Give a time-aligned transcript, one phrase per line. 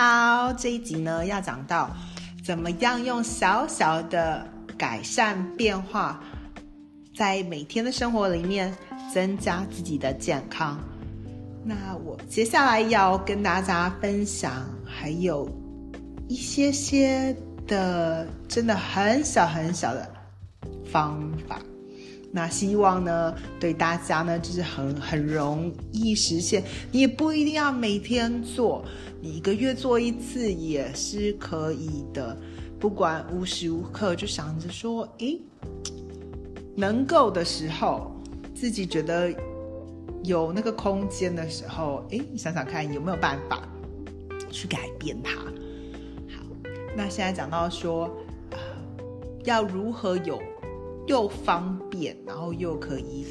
[0.00, 1.90] 好，这一集呢要讲到
[2.42, 4.46] 怎么样用小小的
[4.78, 6.18] 改善变化，
[7.14, 8.74] 在每天的生活里面
[9.12, 10.80] 增加自己的健康。
[11.62, 14.50] 那我接下来要跟大家分享，
[14.86, 15.46] 还有
[16.28, 17.36] 一些些
[17.66, 20.10] 的真的很小很小的
[20.90, 21.60] 方法。
[22.32, 26.62] 那希望呢，对大家呢，就是很很容易实现。
[26.92, 28.84] 你也不一定要每天做，
[29.20, 32.36] 你一个月做一次也是可以的。
[32.78, 35.40] 不管无时无刻就想着说，诶，
[36.76, 38.12] 能够的时候，
[38.54, 39.34] 自己觉得
[40.22, 43.68] 有那个空间的时候，诶，你想想看有没有办法
[44.50, 45.34] 去改变它。
[45.40, 46.44] 好，
[46.96, 48.08] 那现在讲到说，
[48.52, 48.58] 呃，
[49.42, 50.40] 要如何有。
[51.10, 53.26] 又方便，然后又可以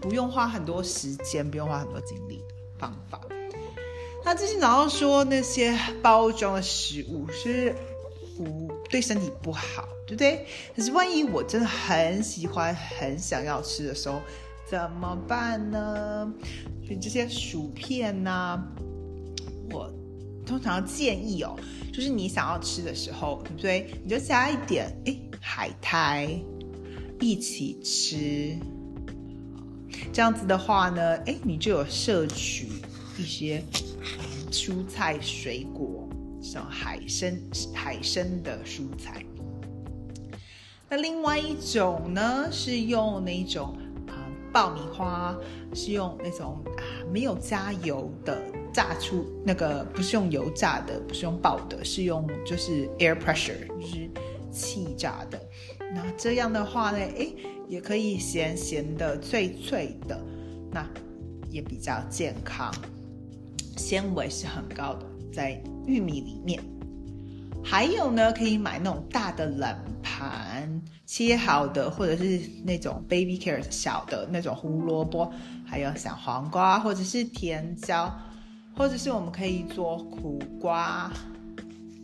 [0.00, 3.20] 不用花很多时间，不用花很多精力的方法。
[4.24, 7.72] 那之前早上说那些包装的食物是
[8.36, 10.44] 不对身体不好，对不对？
[10.74, 14.20] 可是万一我真的很喜欢、很想要吃的时候，
[14.68, 16.34] 怎么办呢？
[16.84, 18.60] 所以这些薯片呢，
[19.70, 19.88] 我
[20.44, 21.56] 通常建议哦，
[21.92, 23.94] 就是你想要吃的时候，对不对？
[24.02, 26.28] 你就加一点哎海苔。
[27.20, 28.56] 一起吃，
[30.12, 32.68] 这样子的话呢，哎，你就有摄取
[33.16, 33.62] 一些
[34.50, 36.08] 蔬菜水果，
[36.42, 37.38] 像海参、
[37.72, 39.24] 海参的蔬菜。
[40.90, 43.76] 那另外一种呢，是用那种
[44.08, 45.36] 啊爆米花，
[45.72, 48.40] 是用那种啊没有加油的
[48.72, 54.10] 炸出那个，不是用油炸的，不是用爆的，是用就是 air pressure，就是
[54.52, 55.40] 气炸的。
[55.94, 57.28] 那这样的话呢，哎，
[57.68, 60.20] 也可以咸咸的、脆脆的，
[60.72, 60.84] 那
[61.50, 62.74] 也比较健康，
[63.76, 66.60] 纤维是很高的，在玉米里面。
[67.62, 75.32] 还有呢，可以买那种大的冷盘，切好的，或者是那种 baby carrot 小的那种胡萝卜，
[75.64, 78.12] 还有小黄瓜，或者是甜椒，
[78.76, 81.10] 或者是我们可以做苦瓜，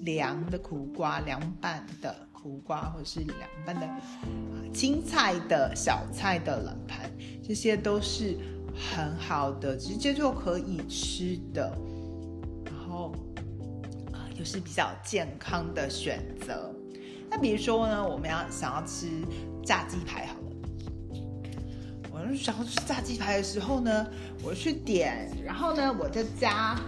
[0.00, 2.14] 凉的苦瓜，凉拌的。
[2.42, 3.86] 苦瓜或者是凉拌的
[4.72, 7.10] 青菜的小菜的冷盘，
[7.46, 8.34] 这些都是
[8.74, 11.70] 很好的，直接就可以吃的，
[12.64, 13.12] 然后
[14.12, 16.74] 啊又是比较健康的选择。
[17.28, 19.06] 那比如说呢，我们要想要吃
[19.62, 21.20] 炸鸡排好了，
[22.10, 24.06] 我想要吃炸鸡排的时候呢，
[24.42, 26.80] 我去点，然后呢我就加。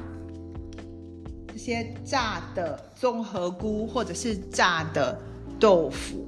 [1.48, 5.20] 这些炸的综合菇或者是炸的。
[5.62, 6.26] 豆腐，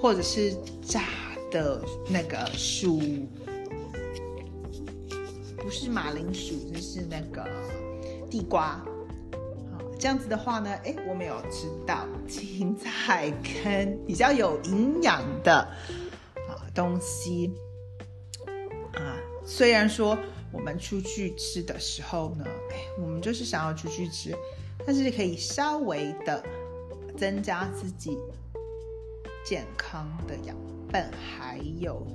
[0.00, 1.02] 或者是炸
[1.50, 3.00] 的那个薯，
[5.56, 7.44] 不是马铃薯，就是那个
[8.30, 8.80] 地瓜。
[9.72, 13.32] 好，这样子的话呢，哎，我们有吃到青菜
[13.64, 15.52] 跟比较有营养的
[16.48, 17.52] 啊东西
[18.92, 19.18] 啊。
[19.44, 20.16] 虽然说
[20.52, 24.32] 我们出去吃的时候呢，哎，我们就是想要出去吃，
[24.86, 26.40] 但是可以稍微的。
[27.16, 28.16] 增加自己
[29.44, 30.56] 健康的养
[30.90, 32.06] 分，还有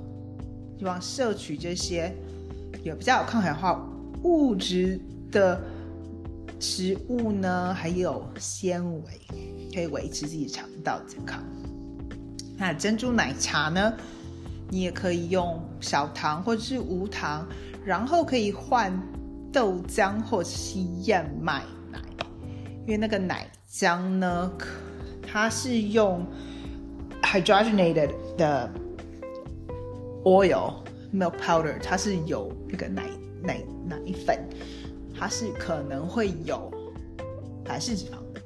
[0.78, 2.14] 希望摄取这些
[2.82, 3.84] 有比较有抗氧化
[4.22, 5.60] 物质的
[6.60, 9.10] 食物呢，还有纤维，
[9.74, 11.42] 可以维持自己肠道健康。
[12.56, 13.94] 那珍珠奶茶呢，
[14.68, 17.46] 你也可以用少糖或者是无糖，
[17.84, 18.92] 然后可以换
[19.52, 21.98] 豆浆或者是燕麦奶，
[22.82, 24.52] 因为那个奶浆呢。
[25.32, 26.26] 它是用
[27.22, 28.70] hydrogenated 的
[30.24, 30.74] oil
[31.10, 33.08] milk powder，它是有那个奶
[33.42, 34.46] 奶奶粉，
[35.18, 36.70] 它是可能会有
[37.64, 38.42] 反式脂肪的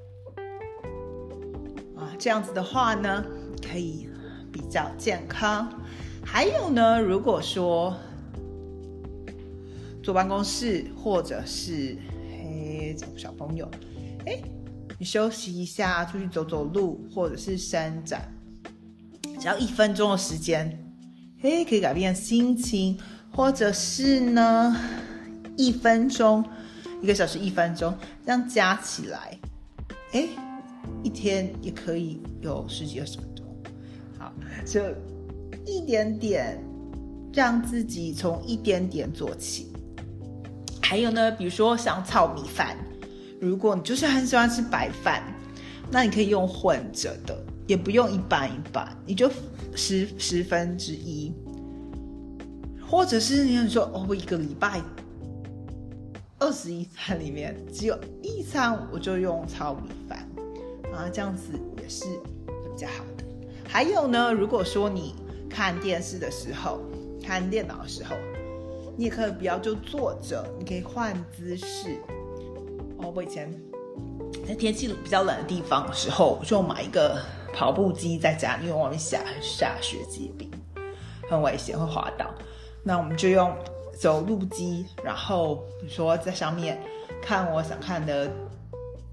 [2.01, 2.15] 啊。
[2.17, 3.27] 这样子的话呢，
[3.69, 4.09] 可以
[4.53, 5.69] 比较健康。
[6.25, 7.97] 还有呢，如果说
[10.05, 11.97] 坐办公室或者是
[12.31, 13.69] 嘿小朋友，
[14.25, 14.41] 哎。
[14.99, 18.23] 你休息一下，出去走走路，或者是伸展，
[19.39, 20.83] 只要一分钟的时间，
[21.43, 22.99] 诶，可以改变心情，
[23.31, 24.75] 或者是呢，
[25.55, 26.43] 一分钟，
[27.03, 27.95] 一个小时一分钟，
[28.25, 29.39] 这样加起来，
[30.13, 30.31] 诶，
[31.03, 33.45] 一天也可以有十几二十分钟。
[34.19, 34.33] 好，
[34.65, 34.81] 就
[35.67, 36.59] 一点点，
[37.35, 39.71] 让自己从一点点做起。
[40.81, 42.75] 还有呢，比如说想炒米饭。
[43.41, 45.23] 如果你就是很喜欢吃白饭，
[45.91, 47.37] 那你可以用混着的，
[47.67, 49.31] 也不用一半一半，你就
[49.75, 51.33] 十十分之一，
[52.89, 54.81] 或者是你说哦，我一个礼拜
[56.39, 60.19] 二十一餐里面只有一餐我就用糙米饭
[60.93, 63.25] 啊，这样子也是比较好的。
[63.69, 65.15] 还有呢，如果说你
[65.49, 66.81] 看电视的时候、
[67.23, 68.17] 看电脑的时候，
[68.97, 71.99] 你也可以不要就坐着，你可以换姿势。
[72.99, 73.53] 哦，我以前
[74.47, 77.19] 在天气比较冷的地方的时候，我就买一个
[77.53, 80.51] 跑步机在家，因为外面下下雪结冰，
[81.29, 82.31] 很危险会滑倒。
[82.83, 83.55] 那我们就用
[83.99, 86.81] 走路机，然后比如说在上面
[87.21, 88.31] 看我想看的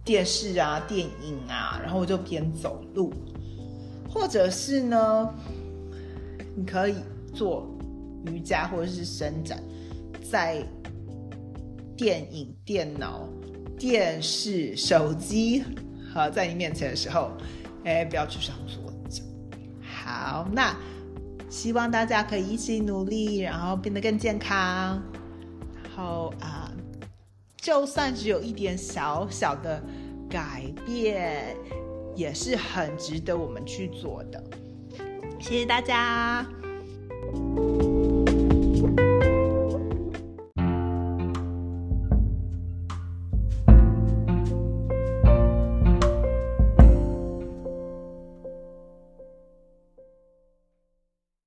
[0.06, 3.12] 电视啊、电影啊，然后我就边走路，
[4.10, 5.34] 或者是呢，
[6.56, 6.96] 你可以
[7.34, 7.68] 做
[8.28, 9.62] 瑜伽或者是伸展，
[10.32, 10.64] 在
[11.98, 13.28] 电影、电脑。
[13.78, 15.64] 电视、手机，
[16.14, 17.32] 和，在你面前的时候，
[17.84, 19.22] 哎，不要去上桌子。
[19.82, 20.76] 好，那
[21.50, 25.02] 希望大家可以一起努力，然后变得更健康。
[25.84, 26.72] 然后啊，
[27.58, 29.82] 就算只有一点小小的
[30.30, 31.56] 改变，
[32.16, 34.44] 也是很值得我们去做的。
[35.40, 36.46] 谢谢大家。